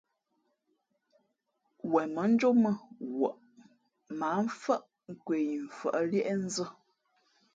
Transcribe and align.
Wen 1.91 2.09
mά 2.15 2.23
njómα 2.31 2.71
wαʼ 3.19 3.33
mα 4.17 4.27
ǎ 4.37 4.39
mfάʼ 4.45 4.81
nkwe 5.13 5.35
yi 5.47 5.55
mfα̌ʼ 5.67 6.01
líéʼnzᾱ. 6.11 6.65